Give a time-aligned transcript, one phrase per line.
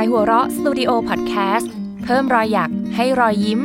[0.00, 1.72] ายหัวเราะสตูดิโอพอดแคสต์
[2.04, 3.60] เพิ่มรอยหยักให้รอยยิ้ม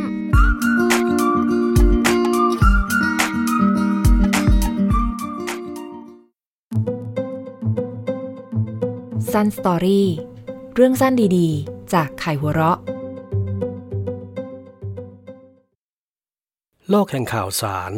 [9.32, 10.07] สั้นสตอรี่
[10.75, 12.79] เรื่องสั้นดีๆ จากไขหัวเราะ
[16.89, 17.91] โลกแห่งข่าวสาร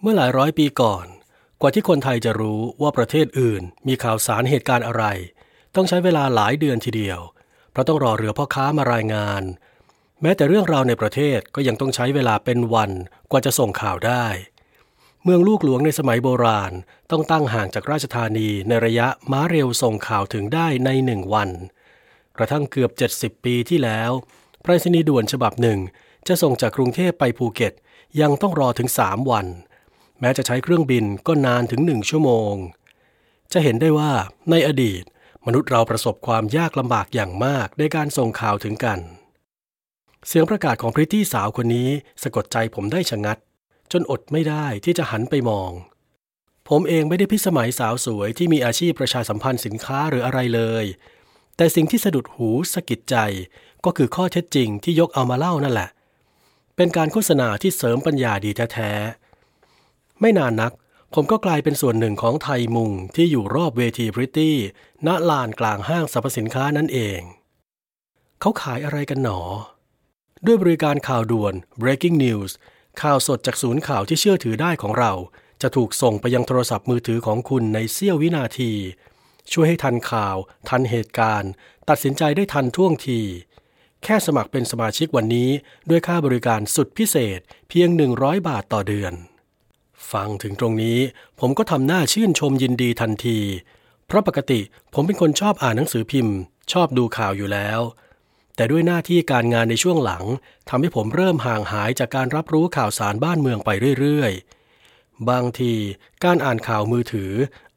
[0.00, 1.06] เมื่อหลายร้อยปีก่อน
[1.60, 5.04] กว่าที่คนไทยจะรู้ว่าประเทศอื่นมีข่าวสารเหตุการณ์อะไร
[5.74, 7.20] ต้องใช้เวลาหลายเดือนทีเดียว
[7.70, 9.42] เพราะต้องรอเรือพ่อค้ามารายงาน
[10.22, 12.90] แม้แต่เรื่องราวในประเทศก็ยังต้องใช้เวลาเป็นวัน
[13.30, 14.26] กว่าจะส่งข่าวได้
[15.24, 16.72] เมืองลูกหลวงในสมัยโบราณ
[17.10, 21.50] ต้องตั้งห่างจากราชธานีในระยะม้าเร็วส่งข่าวถึงได้ในหนึ่งวัน
[22.36, 24.10] กระทั่งเกือบ 70 ปีที่แล้ว
[24.62, 25.78] ไปรษณีย์ด่วนฉบับหนึ่ง
[26.28, 27.72] จะส่งจากกรุงเทพไปภูเก็ต
[28.20, 29.46] ยังต้องรอถึง 3 วัน
[30.20, 32.54] แม้จะใช้เครื่องบินก็นานถึงหนึ่งชั่วโมง
[33.52, 34.12] จะเห็นได้ว่า
[34.50, 35.02] ในอดีต
[35.46, 38.98] มนุษย์เราประสบความยากลำบากอย่างมากในการส่งข่าวถึงกัน
[40.26, 41.90] เสียงประกาศของพริตตี้สาวคนนี้
[42.22, 43.38] สะกดใจผมได้ชะงัด
[43.92, 45.70] จนอดไม่ได้ที่จะหันไปมอง
[46.68, 50.84] ผมเองไม่ได้พิสมัยสาวสวยที่มีอาชีพประชาสัมพันธ์สินค้าหรืออะไรเลย
[51.56, 53.16] แต่สิ่งที่สะดุดหูสะกิดใจ
[53.84, 55.90] ก็คือข้อเท็จจริงที่ยกเอามาเล่านั่นแหละ
[56.76, 60.72] เป็นการโฆษณาที่เสริมปัญญาดีแท้ๆไม่นานนัก
[61.14, 64.56] ผมก็กลายเป็นส่วนหนึ่งของไทยมุงที่อยู่รอบเวทีพริตตี้
[65.06, 67.20] ณลานกลางห้างสรรพสินค้านั่นเอง
[68.40, 69.40] เขาขายอะไรกันหนอ
[70.46, 72.50] ด้วยบริการข่าวด่วน breaking news
[73.02, 75.12] ข่าวสดจากศูนย์ข่าวที่เชื่อถือได้ของเรา
[75.62, 78.72] จะถูกส่งไปยังโทรศัพท์มือถือของคุณในเสี้ยววินาที
[79.52, 80.36] ช่วยให้ทันข่าว
[80.68, 81.50] ทันเหตุการณ์
[81.88, 83.20] ตัดสินใจได้ทันท่วงที
[84.04, 85.50] แค่สมัครเป็นสมาชิกวันนี้
[85.90, 87.88] ด้วยค่าบริการสุดพิเศษเพียง
[88.18, 89.14] 100 บาทต่อเดือน
[90.12, 90.98] ฟังถึงตรงนี้
[91.40, 93.38] ผมก็ทำหน้าชื่นชมยินดีทันที
[94.06, 94.60] เพราะปกติ
[94.94, 96.36] ผมเป็นคนชอบอ่านหนังสือพิมพ์
[96.72, 97.80] ชอบดูข่าวอยู่แล้ว
[98.56, 100.24] แต่ด้วยหน้าที่การงานในช่วงหลัง
[100.68, 103.70] ทำให้ผมเริ่มห่างหายจากการรับรู้ข่าวสารบ้านเมืองไป
[104.00, 105.72] เรื่อยๆ บางที
[106.24, 107.32] การอ่านข่าวมือถือ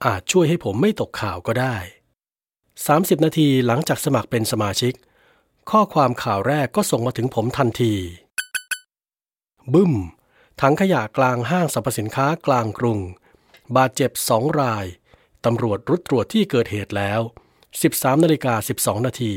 [0.06, 1.76] อาจช่วยให้ผมไม่ตกข่าวก็ได้
[2.52, 4.94] 30 นาทีหลังจากสมัครเป็นสมาชิก
[5.70, 7.94] ข้อความข่าวแรกก็ส่งมาถึงผมทันที
[9.74, 9.94] บึ้ม
[10.62, 13.00] ถังขยะกลางห้างสรรพสินค้ากลางกรุง
[13.76, 14.86] บาดเจ็บสองราย
[15.46, 17.22] ตำรวจรุดตรวจที่เกิดเหตุแล้ว
[17.72, 19.34] 13นาฬิกา12 นาที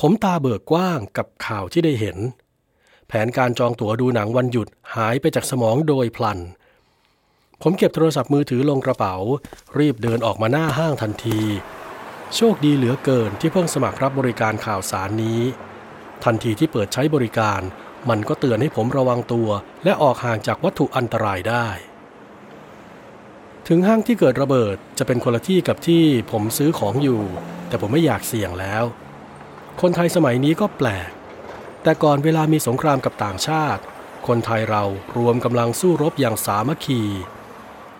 [0.00, 2.16] ผมตาเบิกกว้างกับข่าวที่ได้เห็น
[3.08, 6.38] แผนการจองตั๋วดูหนังวันหยุดหายไปจากสมองโดยพลัน
[7.62, 9.14] ผมเก็บโทรศัพท์มือถือลงกระเป๋า
[9.78, 11.40] รีบเดินออกมาหน้าห้างทันที
[12.36, 15.40] โชคดีเหลือเกินที่เพิ่งสมัครรับบริการข่าวสารนี้
[16.24, 17.60] ทันทีที่เปิดใช้บริการ
[18.08, 19.48] มันก็เตือนให้ผมระวังตัว
[19.84, 21.68] และออกห่างจากวัตถุอันตรายได้
[23.68, 27.22] ถึงห้างที่เกิดระเบิดจะเป็นคนละที่กับที่ผมซื้อของอยู่
[27.68, 28.84] แต่ผมไม่อยากเสี่ยงแล้ว
[29.80, 31.10] คนไทยสมัยนี้ก็แปลก
[31.82, 33.82] แต่ก่อนเวลามีสงครามกับต่างชาติ
[34.26, 34.84] คนไทยเรา
[35.16, 37.02] รวมกำลังสู้รบอย่างสามัคคี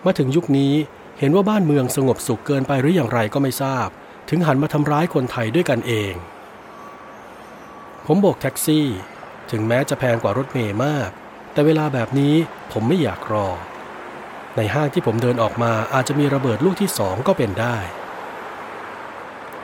[0.05, 0.73] มาถึงยุคนี้
[1.19, 3.87] เห็นว่าบ้านเมืองสงบสุขเกินไปหรืออย่างไรก็ไม่ทราบ
[4.29, 6.13] ถึงหันมาทำร้ายคนไทยด้วยกันเอง
[8.05, 8.87] ผมโบกแท็กซี่
[9.51, 11.09] ถึงแม้จะแพงกว่ารถเมย์มาก
[11.53, 12.35] แต่เวลาแบบนี้
[12.71, 13.47] ผมไม่อยากรอ
[14.55, 17.77] ในห้างที่ผมเดินออกมาอาจจะมีระเบิดลูกที่สองก็เป็นได้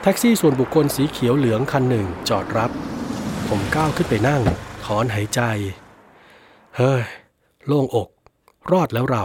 [0.02, 2.70] แท็กซี่ส่วนบุคคลสีเขียวเหลืองคันหนึ่งจอดรับ
[3.48, 4.42] ผมก้าวขึ้นไปนั่ง
[4.84, 5.40] ถอนหายใจ
[6.76, 7.02] เฮ้ย
[7.66, 8.08] โล่งอก
[8.72, 9.24] รอดแล้วเรา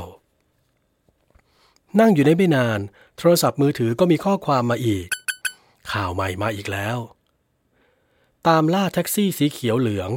[2.00, 2.80] นั่งอยู่ได้ไม่นาน
[3.18, 5.08] โทรศัพท์มือถือก็มีข้อความมาอีก
[5.92, 6.98] ข่าวใหม่มาอีกแล้ว
[8.48, 10.10] ตามล่าแท็กซี่สีเขียวเหลือง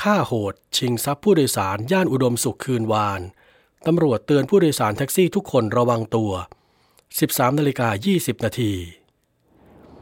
[0.00, 3.20] ฆ่าโหด ชิงทรัพย์ผู้โดยสารย่านอุดมสุขคืนวาน
[3.86, 6.32] ตำรวจเตือนผู้โดยสารแท็กซี่ทุกคนระวังตัว
[6.94, 8.72] 13นาฬิกา20 นาที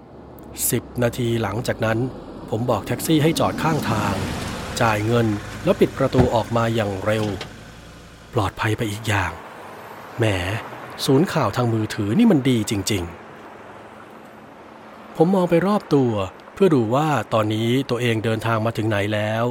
[0.02, 1.98] 10 นาทีหลังจากนั้น
[2.50, 4.14] ผมบอกแท็กซี่ให้จอดข้างทาง
[4.80, 5.26] จ่ายเงิน
[5.64, 7.26] แล้วปิดประตูออกมาอย่างเร็ว
[8.34, 9.32] ปลอดภัยไปอีกอย่าง
[10.18, 10.24] แหม
[11.04, 13.04] ศูนย์ข่าวทางมือถือนี่มันดีจริง
[14.30, 16.12] ๆ ผมมองไปรอบตัว
[16.54, 19.44] เพื่อดูว่าตอนนี้ตัวเองเดินทางมาถึงไหนแล้ว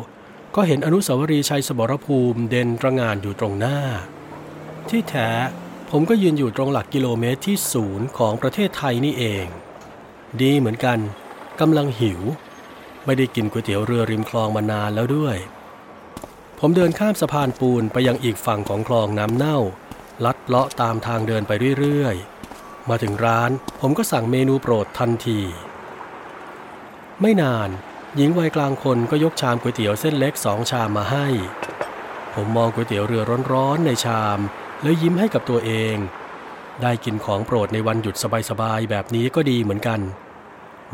[0.55, 3.79] ก็เห็นอนุสาวรีย์ชัยสมรภูมิเด่นระงานอยู่ตรงหน้า
[4.89, 5.29] ที่แท้
[5.91, 9.45] ผมก็ยืนอยู่ตรงหลักกิโลเมตรที่ศูนย์ของประเทศไทยนี่เอง
[10.41, 10.99] ดีเหมือนกัน
[11.59, 12.21] กำลังหิว
[13.05, 15.37] ไม่ได้กินก๋วยเตี๋ยวเรือริมคลองมานานแล้วด้วย
[16.59, 19.57] ผมเดินข้ามสะพานปูนไปยังอีกฝั่งของคลองน้ำเน่า
[20.25, 23.51] ลัดเลาะตามทางเดินไปเรื่อยๆ มาถึงร้าน
[23.81, 25.39] ผมก็สั่งเมนูโปรดทันที
[27.21, 27.69] ไม่นาน
[28.15, 31.27] หญิงวัยกลางคนก็ยกชามก๋วยเตี๋ยวเส้นเล็กสองชามมาให้
[32.33, 33.23] ผมมองก๋วยเตี๋ยวเรือ
[33.53, 34.39] ร้อนๆในชาม
[34.81, 35.95] แล้วยิ้มให้กับตัวเอง
[36.81, 38.15] ได้กินของโปรดในวันหยุด
[38.49, 39.99] สบายๆแบบนี้ก็ดีเหมือนกัน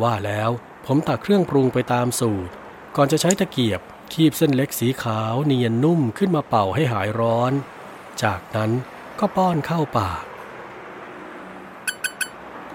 [0.02, 0.50] ว่าแล้ว
[0.86, 2.52] ผมตักเครื่องปรุงไปตามสูตร
[2.96, 3.82] ก่อนจะใช้ตะเกียบ
[4.14, 7.52] คีบเส้นเล็กสีขาวเนียนนุ่มขึ้นมาเป่าให้หายร้อน
[8.24, 8.72] จากนั้น
[9.20, 10.24] ก็ป้อนเข้าปาก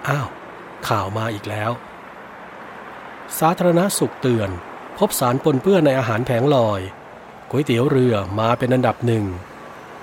[0.09, 0.29] อ้าว
[0.89, 1.71] ข่าวมาอีกแล้ว
[3.39, 4.51] สาธารณสุขเตือน
[4.99, 6.81] พบสารปนเปื้อนในอาหารแผงลอย
[7.51, 9.25] ก๋วยเตี๋ยวเรือมาเป็นอันดับหนึ่ง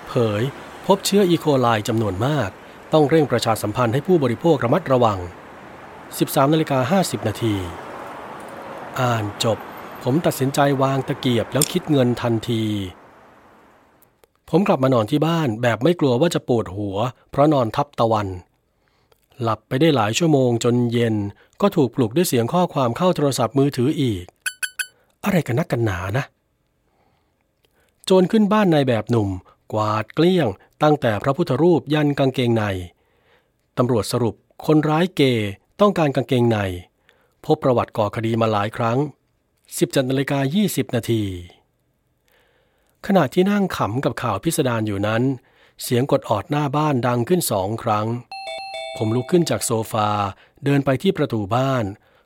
[0.08, 0.42] เผย
[0.86, 2.50] พบเชื้ออีโคไลจำนวนมาก
[2.94, 5.20] ต้องเร่งประชาสัมพันธ์ให้ผู้บริโภคระมัดระวัง
[5.88, 7.56] 13นาฬิกา50 นาที
[9.00, 9.58] อ่านจบ
[10.04, 12.64] ผมตัดสินใจวางตะเกียบแล้วคิดเงินทันที
[14.50, 16.98] ผมกลับมานอนที่บ้านแบบไม่กลัวว่าจะปวดหัว
[17.32, 18.28] เพราะนอนทับตะวัน
[19.42, 21.16] หลับไปได้หลายชั่วโมงจนเย็น
[21.62, 24.26] ก็ถูกปลุกด้วยเสียงข้อความเข้าโทรศัพท์มือถืออีก
[25.24, 26.26] อะไรกันนักกันหนานะ
[28.06, 29.30] โจรขึ้นบ้านในแบบหนุ่ม
[29.74, 30.48] กวาดเกลี้ยง
[30.84, 32.64] ตั้งแต่พระพุทธรูปยันกางเกงใน
[33.78, 34.36] ตำรวจสรุป
[34.66, 35.50] คนร้ายเกย์
[35.82, 36.58] ต้องการกางเกงใน
[37.46, 38.98] พบประวัติก่อคดีมาหลายครั้ง
[39.54, 41.24] 17นาฬิกา20 นาที
[43.06, 45.24] ขณะที่นั่งขำกับข่าวพิสดารอยู่นั้น
[45.84, 48.08] เสียงกดออดหน้าบ้านดังขึ้นสองครั้ง
[48.98, 50.10] ผมลุกขึ้นจากโซฟา
[50.66, 51.86] เดินไปที่ประตูบ้าน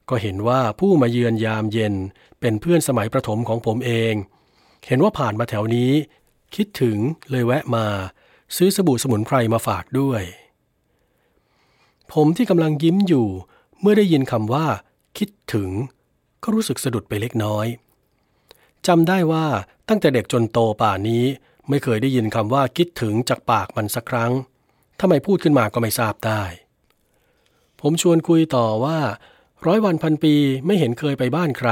[0.09, 1.93] ก็เห็นว่าผู้มาเยือนยามเย็น
[2.39, 4.13] เป็นเพื่อนสมัยประถมของผมเอง
[4.87, 5.91] เห็นว่าผ่านมาแถวนี้
[6.55, 6.97] คิดถึง
[7.29, 7.85] เลยแวะมา
[8.55, 10.23] ซื้อสบู่สมุนไพรมาฝากด้วย
[12.13, 13.27] ผมที่กำลังยิ้มอยู่
[13.81, 14.65] เมื่อได้ยินคำว่า
[15.17, 15.69] คิดถึง
[16.43, 17.67] ก็รู้สึกสะดุดไปเล็กน้อย
[18.87, 19.45] จำได้ว่า
[19.89, 21.25] ตั้งแต่เด็กจนโตป่านนี้
[21.69, 24.31] ไม่เคยได้ยินคำว่าคิดถึงจากปากมันสักครั้ง
[25.01, 26.43] ทำไมพูดขึ้นมาก็ไม่ทราบได้
[27.81, 28.99] ผมชวนคุยต่อว่า
[29.65, 31.69] ร้อยวันพันปีไม่เห็นเคยไปบ้านใคร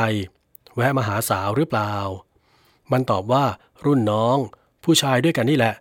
[0.75, 1.93] แวะมาหาสาวหรือเปล่า
[2.91, 3.45] มันตอบว่า
[3.85, 4.37] รุ่นน้อง
[4.83, 5.75] ผู้ชายด้วยกันนี่แหละ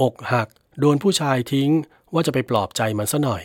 [0.00, 0.48] อกหัก
[0.78, 1.70] โดนผู้ชายทิ้ง
[2.12, 3.42] ว่าจะไปปลอบใจมันซะหน่อย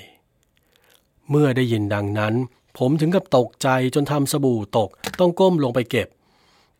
[1.29, 2.33] เมื่อได้ยินดังนั้น
[2.77, 4.89] ผมถึงกับตกใจจนทำสบู่ตก
[5.19, 6.07] ต้องก้มลงไปเก็บ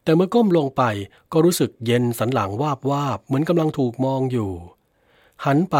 [0.03, 0.83] แต่เมื่อก้มลงไป
[1.31, 4.51] ก็รู้สึกเย็นสันหลังวาบวาบเหมือนกำลังถูกมองอยู่
[5.45, 5.77] หันไป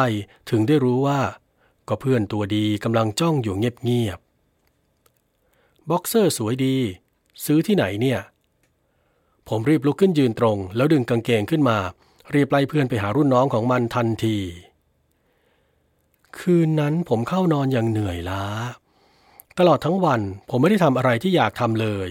[0.50, 1.22] ถึงได้รู้ว่า
[1.88, 6.78] ก็เพื่อนตัวดีกำลังจ้องอยู่เงียบๆบ็อกเซอร์สวยดี
[7.46, 8.20] ซื้อที่ไหนเนี่ย
[9.48, 11.78] ผมรีบลุกขึ้นยืนตรง แล้วดึงกางเกงขึ้นมา
[12.34, 14.38] รีบไล่เพื่อนไปหารุ่นน้องของมันทันที
[16.40, 18.44] คืนนั้นผมเข้านอนอย่างเหนื่อยล้า
[19.60, 22.10] ตลอดทั้งวันผมไม่ได้ทำอะไรที่อยากทำเลย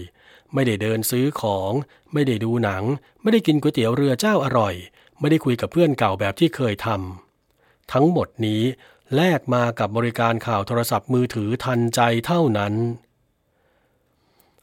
[0.53, 1.71] ไม่ได้เดินซื้อของ
[2.13, 2.83] ไม่ได้ดูหนัง
[3.21, 4.73] ไม่ได้กินก๋วยเตี๋ยวเรือเจ้าอร่อย
[5.19, 7.24] ไม่ได้คุยกับเพื่อนเก่าแบบที่เคยทำ
[7.93, 8.63] ทั้งหมดนี้
[9.15, 12.73] แลกมากับบริการข่าวโทรศัพท์มือถือทันใจเท่านั้น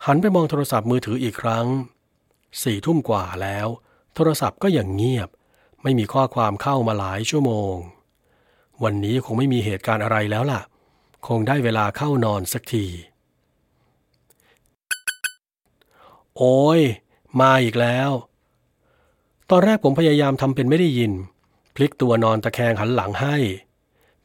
[0.06, 1.66] หันไปมองโทรศัพท์มือถืออีกครั้ง
[2.62, 3.66] สี่ทุ่มกว่าแล้ว
[4.14, 5.28] โทรศัพท์ก็ยังเงียบ
[5.82, 7.74] ไม่มีข้อความเข้ามาหลายชั่วโมง
[8.82, 10.60] วันนี้คงไม่มีเหตุการณ์อะไรแล้วล่ะ
[11.26, 12.86] คงได้เวลาเข้านอนสักที
[16.36, 16.80] โอ้ย
[17.40, 18.10] มาอีกแล้ว
[19.50, 21.12] ตอนแรกผมพยายามทำเป็นไม่ได้ยิน
[21.74, 23.36] พลิกตัวนอนตะแคงหันหลังให้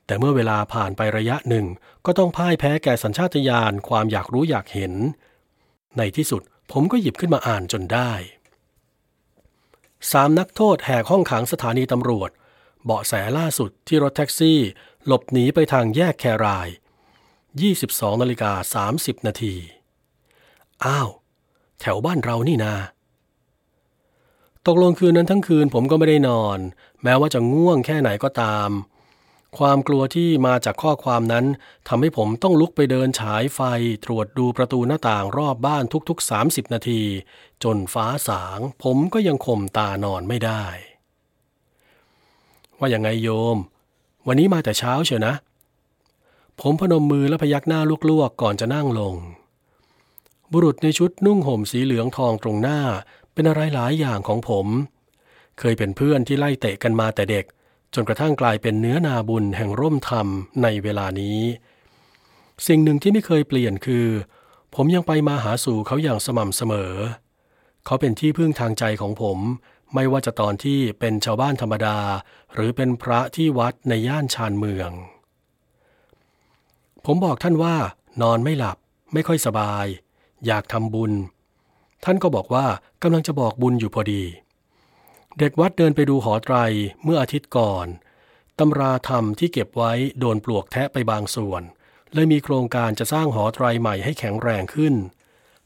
[0.06, 1.66] แต่เมื่อเวลาผ่านไประยะหนึ่ง
[2.06, 4.94] ก็ต้องพ่ายแพ้แก่สัญชาตญาณความอยากรู้อยากเห็น
[5.98, 6.42] ในที่สุด
[6.72, 8.12] ผมก็หยิบขึ้นมาอ่านจนได้
[10.12, 12.30] สามนักโทษแหกห้องขังสถานีตำรวจ
[12.86, 14.60] เบาะแสล่าสุดที่รถแท็กซี่
[15.06, 16.68] หลบหนีไปทางแยกแคราย
[17.46, 19.56] 22นาฬิกา30นาที
[20.86, 21.10] อ้าว
[21.80, 22.74] แถวบ้านเรานี่นา
[24.67, 26.59] ตกลงคืนนั้นทั้งคืนผมก็ไม่ได้นอน
[27.03, 28.69] แม้ว่าจะง่วงแค่ไหนก็ตาม
[29.57, 31.45] ความกลัวที่มาจากข้อความนั้น
[31.88, 33.59] ทำให้ผมต้องลุกไปเดินฉายไฟ
[34.05, 37.01] ตรวจดูประตูหน้าต่างรอบบ้านทุกๆ 30 นาที
[37.63, 40.65] จนฟ้าสาง ผมก็ยังข่มตานอนไม่ได้
[42.79, 43.57] ว่าอย่างไงโยม
[44.27, 45.33] วันนี้มาแต่เช้าเชียวนะ
[46.62, 49.15] ผมพนมมือและพยักหน้าลวกๆก่อนจะนั่งลง
[50.51, 52.79] บุรุษในชุดนุ่งห่มสีเหลืองทองตรงหน้า
[53.38, 54.67] เป็นอะไรหลายอย่างของผม
[55.60, 57.46] เคยเป็นเพื่อนที่ไล่เตะกันมาแต่เด็ก
[57.94, 60.27] จนกระทั่งกลายเป็นเนื้อนาบุญแห่งร่มธรรม
[60.63, 61.39] ในเวลานี้
[62.67, 64.08] สิ่งหนึ่งที่ไม่เคยเปลี่ยนคือ
[64.75, 66.94] ผมยังไปมาหาสู่เขาอย่างสม่ำเสมอ
[67.86, 69.38] เขาเป็นที่พึ่งทางใจของผม
[69.94, 71.98] ไม่ว่าจะตอนที่เป็นชาวบ้านธรรมดา
[72.53, 74.91] หรือเป็นพระที่วัดในย่านชานเมือง
[77.06, 77.75] ผมบอกท่านว่า
[78.22, 78.77] นอนไม่หลับ
[79.13, 79.86] ไม่ค่อยสบาย
[80.46, 81.13] อยากทำบุญ
[82.06, 82.65] ท่านก็บอกว่า
[83.04, 84.24] กำลังจะบอกบุญอยู่พอดี
[85.39, 86.56] เด็กวัดเดินไปดูหอไตร
[87.04, 87.88] เมื่ออาทิตย์ก่อน
[88.60, 91.62] ตำราธรรมที่เก็บไว้โดนปลวกแทะไปบางส่วน
[92.13, 94.94] เลยมีโครงการจะสร้างหอไตรใหม่ให้แข็งแรงขึ้น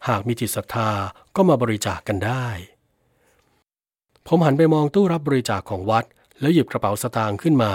[0.07, 0.91] หากมีจิตศรัทธา
[1.35, 2.47] ก็มาบริจาคกกันได้
[4.27, 6.05] ผมหันไปมองตู้รับบริจาคของวัด
[6.39, 7.73] แล้วหยิบกระเป๋าสตางค์ขึ้นมา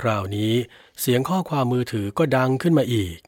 [0.00, 0.52] คราวนี้
[1.00, 3.18] เสียงข้อความมือถือก็ดังขึ้นมาอีก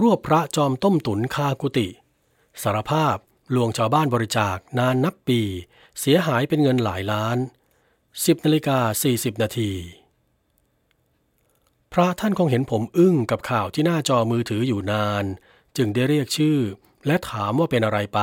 [0.00, 1.88] รวบพระจอมต้มตุนคากุติ
[2.62, 3.16] สารภาพ
[3.54, 5.40] ลวงชาวบ้านบริจาคนานนับปี
[6.00, 7.38] เสียหายเป็นเงินหลายล้าน
[7.90, 8.78] 10นาฬิกา
[9.10, 9.72] 40 นาที
[11.92, 15.24] พระท่านคงเห็นผมอึ้งกับข่าวที่หน้าจอมือถืออยู่นาน
[15.76, 16.58] จึงได้เรียกชื่อ
[17.06, 18.20] และถามว่าเป็นอะไรไป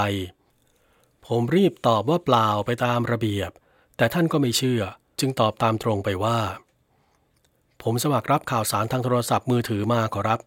[1.25, 3.51] ผมรีบตอบว่าเปล่าไปตามระเบียบ
[3.98, 4.81] แต่ท่านก็ไม่เชื่อ
[5.19, 6.39] จึงตอบตามตรงไปว่า
[7.81, 10.39] ผมสมัครรับข่าวสารทางโทรศัพท์มือถือมาขอรับ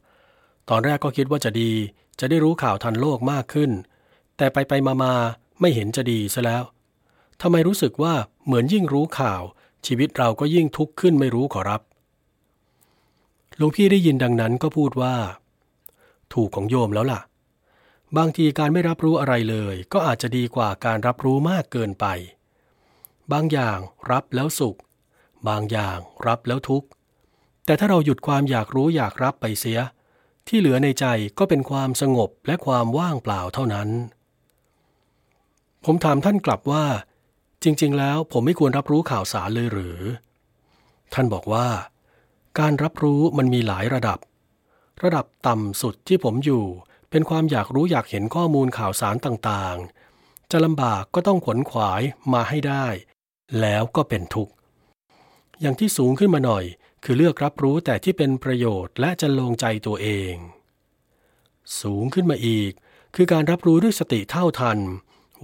[0.71, 1.73] ตอนแรกก็คิดว่าจะดี
[2.21, 3.71] จะได้รู้ข่าวทันโลกมากขึ้น
[4.37, 5.15] แต่ไปไปมามา
[5.61, 6.63] ไม่เห็นจะดีซะแล้ว
[7.41, 9.43] ทำไมรู้สึกว่าเหมือนยิ่งรู้ข่าว
[9.87, 11.81] ชีวิตเราก็ยิ่งทุกข์ขึ้นไม่รู้ขอรับ
[13.57, 15.15] หลวงพี่ได้ยินดังนั้นก็พูดว่า
[16.33, 17.21] ถูกของโยมแล้วล่ะ
[18.17, 22.07] บางทีการไม่รับรู้อะไรเลย ก็อาจจะดีกว่าการรับรู้มากเกินไป
[23.33, 23.79] บางอย่าง
[24.11, 24.79] รับแล้วสุข
[25.49, 26.89] บางอย่างรับแล้วทุกข์
[27.65, 29.79] แต่ถ้าเราหยุดความอยากรู้อยากรับไปเสีย
[30.49, 31.07] ที่เหลือในใจ
[31.39, 33.89] ก็เป็นความสงบและความว่างเปล่าเท่านั้น
[35.85, 36.85] ผมถามท่านกลับว่า
[37.63, 40.01] จริง ๆ แล้วผมไม่ควรรับรู้ข่าวสารเลยหรือ
[41.15, 41.69] ท่านบอกว่า
[42.59, 44.19] การรับรู้มันมีหลายระดับ
[45.03, 46.65] ระดับต่ำสุดที่ผมอยู่
[47.11, 52.87] เป็นความอยากรู้อยากเห็นข้อมูลข่าวสารต่างๆ จะลำบากก็ต้องขวนขวายมาให้ได้
[53.61, 54.53] แล้วก็เป็นทุกข์
[55.61, 56.65] อย่างที่สูงขึ้นมาหน่อย
[57.05, 60.35] คือเลือกรับรู้แต่ที่เป็นประโยชน์และจะลงใจตัวเอง
[61.81, 62.73] สูงขึ้นมาอีก
[63.17, 64.79] คือการรับรู้ด้วยสติเท่าทัน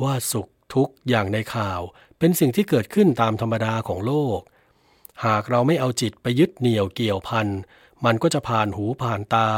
[0.02, 1.80] ว่าสุขทุกข์อย่างในข่าว
[2.18, 4.40] เป็นสิ่งที่เกิดขึ้นตามธรรมดาของโลก
[5.24, 7.48] หากเราไม่เอาจิตไปยึดเหนี่ยวเกี่ยวพัน
[8.04, 9.50] มันก็จะผ่านหูผ่านตา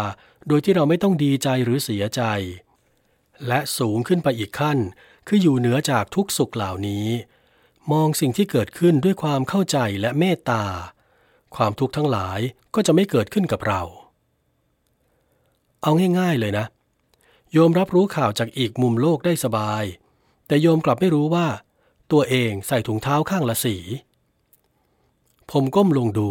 [0.48, 2.22] โดยที่เราไม่ต้องดีใจหรือเสียใจ
[3.46, 4.78] และสูงขึ้นไปอีกขั้น
[5.26, 7.06] คืออยู่เหนือจากทุกสุขเหล่านี้
[7.92, 10.64] มองสิ่งที่เกิดขึ้นด้วยความเข้าใจและเมตตา
[11.56, 12.40] ความทุกข์ทั้งหลาย
[12.74, 13.82] ก็จะไม่เกิดขึ้นกับเรา
[15.82, 16.66] เอาง่ายๆเลยนะ
[17.52, 19.84] โยมรับรู้ข่าวจากอีกมุมโลกได้สบาย
[20.50, 21.46] แต่โยมกลับไม่รู้ว่า
[22.12, 23.76] ตัวเองใส่ถุงเท้าข้างละสี
[25.50, 26.30] ผมก้มลงดู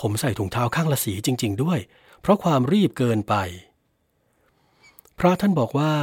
[0.00, 1.78] ผมใส่ถุงเท้าข้างละสีจริง ๆ ด้วย
[2.20, 3.34] เพราะความรีบเกินไป
[5.18, 5.94] พระท่านบอกว่า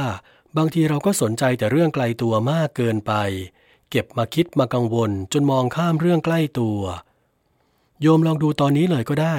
[0.56, 3.12] บางทีเราก็สนใจแต่เรื่องไกลตัวมากเกินไป
[3.90, 6.80] เก็บมาคิดมากังวล จนมองข้ามเรื่องใกล้ตัว
[8.00, 9.36] โยมลองดูตอนนี้เลยก็ได้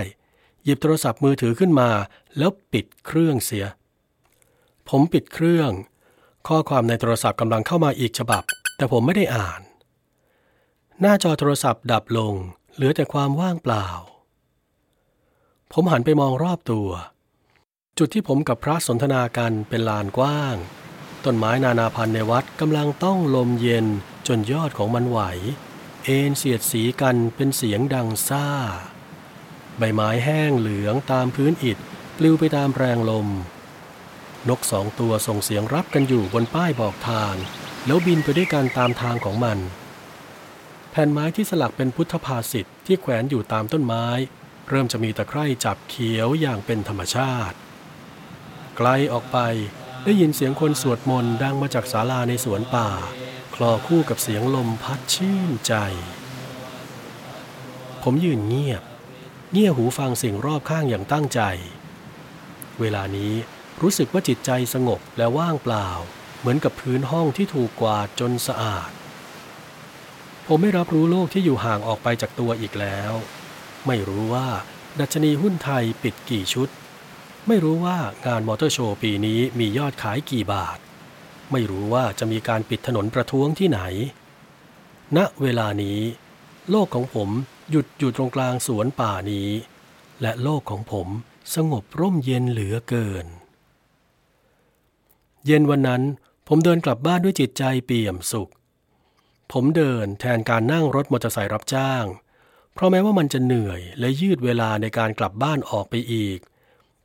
[0.64, 1.90] หยิบโทรศัพท์มือถือขึ้นมา
[2.38, 3.66] แล้วปิดเครื่องเสีย
[4.90, 5.72] ผมปิดเครื่อง
[6.48, 8.44] ข้อความในโทรศัพท์กำลังเข้ามาอีกฉบับ
[8.78, 9.62] แต่ผมไม่ได้อ่าน
[11.00, 12.34] หน้าจอโทรศัพท์ดับลง
[12.76, 13.88] เหลือแต่ความว่างเปล่า
[15.72, 16.90] ผมหันไปมองรอบตัว
[17.98, 20.56] จุดที่ผมกับพระสนทนากันเป็นลานกว้าง
[21.26, 23.86] ต้นไม้นานาพันธุ์ในวัดกำลังต้องลมเย็น
[24.28, 25.20] จนยอดของมันไหว
[26.04, 28.48] เอ็นเสียดสีกันเป็นเสียงดังซ่า
[29.78, 31.78] ใบไม้แห้งเหลืองตามพื้นอิฐ
[32.18, 33.28] ปลิวไปตามแรงลม
[34.50, 37.36] นกสองตัวส่งเสียงรับกันอยู่บนป้ายบอกทาง
[37.86, 39.58] แล้วบินไปด้วยกันตามทางของมัน
[40.92, 44.06] แผ่นไม้ที่สลักเป็นพุทธภาษิตที่แขวนอยู่ตามต้นไม้
[44.70, 47.56] เริ่มจะมีตะไคร่จับเขียวอย่างเป็นธรรมชาติ
[48.78, 49.38] ไกลออกไป
[50.04, 52.90] ได้ยินเสียงคนสวดมนต์ดังมาจากศาลาในสวนป่า
[53.56, 55.74] คลอคู่กับเสียงลมพัดชื่นใจ
[58.04, 58.84] ผมยืนเงียบ
[59.52, 61.42] เงี่ยหูฟังสิ่งรอบข้างอย่างตั้งใจ
[62.80, 63.34] เวลานี้
[63.82, 65.90] รู้สึกว่าจิตใจสงบและว่างเปล่า
[66.40, 68.92] เหมือนกับพื้นห้องที่ถูกกวาดจนสะอาด
[70.48, 73.14] ผมไม่รับรู้โลกที่อยู่ห่างออกไปจากตัวอีกแล้ว
[73.88, 74.48] ไม่รู้ว่า
[75.00, 76.70] ดัชนีหุ้นไทยปิดกี่ชุด
[77.48, 80.80] ไม่รู้ว่างานมอเตอร์โชว์ปีนี้มียอดขายกี่บาท
[81.52, 83.82] ไม่รู้ว่าจะมีการปิดถนนประท้วงที่ไหน
[85.18, 86.00] ณเวลานี้
[86.72, 87.30] โลกของผม
[87.72, 89.50] หยุดอยู่ตรงกลางสวนป่านี้
[90.22, 91.08] และโลกของผม
[91.56, 93.26] สงบร่มเย็นเหลือเกิน
[95.46, 96.02] เย็นวันนั้น
[96.48, 98.52] ผมเดินกลับบ้านด้วยจิตใจเปี่ยมสุข
[99.52, 102.06] ผมเดินแทนการนั่งรถมอเตอร์ไซค์รับจ้าง
[102.74, 106.40] เพราะแม้ว่ามันจะเหนื่อยและยืดเวลาในการกลับบ้านออกไปอีก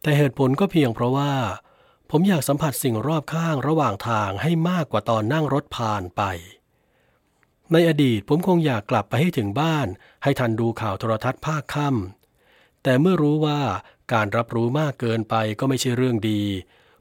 [0.03, 1.35] แต่เหตุผลก็เพียงเพราะว่า
[2.11, 6.23] ผมอยากสัมผัสสิ่งรอบข้างระหว่างทางให้มากกว่าตอนนั่งรถผ่านไป
[7.73, 9.87] ในอดีตผมคงอยากกลับไปให้ถึงบ้าน
[10.23, 13.61] ให้ทันดูข่าวโทรทัศน์ภาคค่ำแต่เมื่อรู้ว่า
[14.13, 16.43] การรับรู้มากเกินไปก็ไม่ใช่เรื่องดี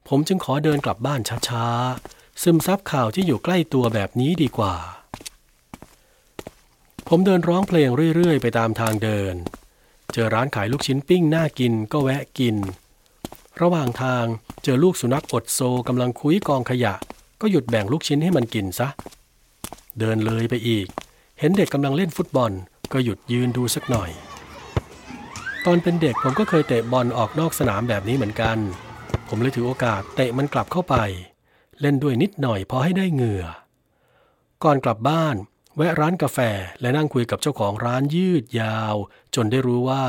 [0.08, 4.76] ผมจึงขอเดินกลับบ้านช้าๆ ซึมซับข่าวที่อยู่ใกล้ตัวแบบนี้ดีกว่า
[7.08, 9.36] ผมเดินร้องเพลงเรื่อยๆ ไปตามทางเดิน
[10.14, 12.56] เจอร้านขายลูกชิ้นปิ้งน่ากินก็แวะกิน
[13.62, 14.26] ระหว่างทาง
[14.64, 16.94] เจอลูกสุนัขอดโซกำลังคุยกองขยะ
[17.42, 18.88] ก็หยุดแบ่งลูกชิ้นให้มันกินซะ
[20.00, 20.88] เดินเลยไปอีก
[21.40, 22.52] เห็นเด็กกำลังเล่นฟุตบอล
[22.94, 24.10] ก็หยุดยืนดูสักหน่อย
[25.66, 28.58] ตอนเป็นเด็กผมก็เคยเตะบอลออกนอกสนามแบบนี้เหมือนกัน
[29.28, 30.96] ผมเลยถือโอกาสเตะมันกลับเข้าไป
[31.82, 33.46] เล่นด้วยนิดหน่อยพอให้ได้เหงื่อ
[34.64, 35.36] ก่อนกลับบ้าน
[35.76, 36.40] แวะร้านกาแฟ
[36.82, 38.96] และนั่งคุยกับเจ้าของร้านยืดยาว
[39.36, 40.04] จนได้รู้ว่า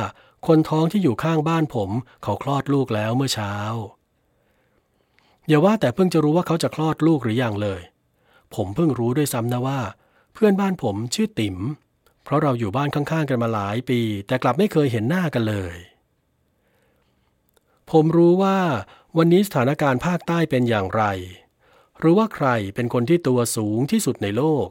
[0.47, 1.91] คนท้องที่อยู่ข้างบ้านผม
[2.23, 3.55] เขาคลอดลูกแล้วเมื่อเช้า
[5.49, 7.81] อย่าว่าแต่เพิ่งจะรู้ว่าเขาจะคลอดลูกหรืออยังเลย
[8.55, 9.81] ผมเพิ่งรู้ด้วยซ้ำนะว่า
[10.35, 11.57] เพื่อนบ้านผมชื่อติ๋ม
[12.25, 15.77] เพราะเราอยู่บ้านข้างๆกันมาหลายปี แต่กลับไม่เคยเห็นหน้ากันเลย
[17.93, 18.59] ผมรู้ว่า
[19.17, 21.03] วันนี้สถานการณ์ภาคใต้เป็นอย่างไร
[22.03, 24.69] รู้ว่าใครเป็นคนที่ตัวสูงที่สุดในโลก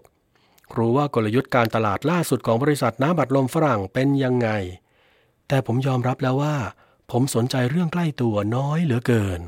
[0.78, 4.50] รู้ว่ากลยุทธ์การตลาดล่าสุดของบริษัทน้ำบัดลมฝรั่งเป็นยังไง
[5.48, 6.58] แต่ผมยอมรับแล้วว่า
[7.12, 9.42] ผมสนใจเรื่องใกล้ตัวน้อยเหลือเกิน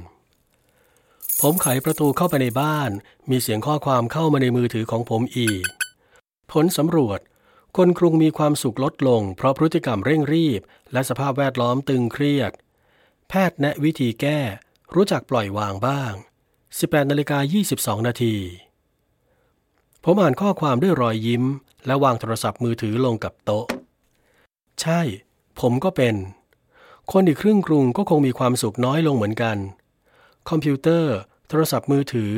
[1.41, 2.89] ผมไขประตูเข้าไปในบ้าน
[3.29, 5.65] มีเสียงข้อความเข้ามาในมือถือของผมอีก
[6.51, 7.19] ผลสำรวจ
[7.77, 10.61] คนกรุงมีความสุขลดลง เพราะพฤติกรรมเร่งรีบ
[10.93, 12.51] และสภาพแวดล้อมตึงเครียด
[13.29, 14.39] แพทย์แนะวิธีแก้
[14.95, 16.13] รู้จักปล่อยวางบ้าง
[16.61, 17.39] 18นาฬิกา
[17.73, 18.35] 22 นาที
[20.03, 21.43] ผมอ่านข้อความด้วยรอยยิ้ม
[21.85, 23.65] และวางโทรศัพท์มือถือลงกับโต๊ะ
[24.81, 25.01] ใช่
[25.59, 26.15] ผมก็เป็น
[27.11, 29.57] คนอีกครึ่งกรุงก็คงมีความสุขน้อยลงเหมือนกัน
[30.49, 31.15] คอมพิวเตอร์
[31.49, 32.33] โทรศัพท์มือถือ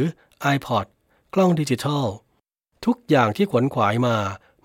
[0.55, 0.85] iPod
[1.33, 2.05] กล้องดิจิทัล
[2.85, 4.17] ทุกอย่างที่ขวนขวายมา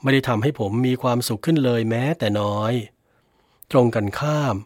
[0.02, 2.72] ไม่ได้ทำให้ผมมีความสุขขึ้นเลยแม้แต่น้อย
[3.70, 4.56] ตรงกันข้าม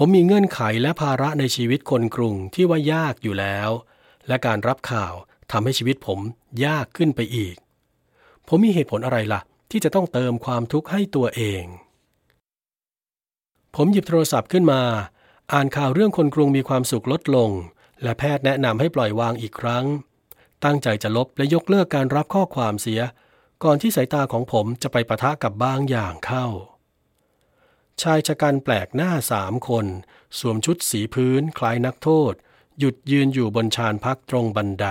[0.00, 3.70] ผมมีเงื่อนไขและภาระในชีวิตคนกรุงที่ว่ายากอยู่แล้ว
[4.28, 5.14] และการรับข่าว
[5.52, 6.18] ทำให้ชีวิตผม
[6.64, 7.56] ยากขึ้นไปอีก
[8.48, 9.40] ผมมีเหตุผลอะไรล่ะ
[9.70, 11.64] ที่จะต้องเติมความทุกข์ให้ตัวเอง
[13.76, 14.82] ผมหยิบโทรศัพท์ขึ้นมา
[15.52, 17.50] อ่านข่าวเรื่องคนกรุงมีความสุขลดลง
[18.02, 19.84] และแพทย์แนะนำให้ปล่อยวางอีกครั้ง
[20.64, 23.00] ตั้งใจจะลบและยกเลิกการรับข้อความเสีย
[23.64, 26.46] ก่อนที่สายตาของผมจะไปปะทะกับบางอย่างเข้า
[28.02, 29.86] ชายชะกันแปลกหน้าสามคน
[30.38, 32.32] สวมชุดสีพื้นคล้ายนักโทษ
[32.78, 34.86] หยุดยืนอยู่บนชานพักตรงบันได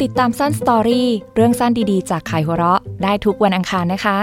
[0.00, 4.18] ติดตามสั้นสตอรี่เรื่องสั้นดีๆ จากขายหัวเราะได้ทุกวันอังคารนะคะ